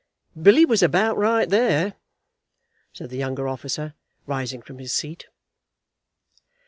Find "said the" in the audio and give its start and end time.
2.91-3.17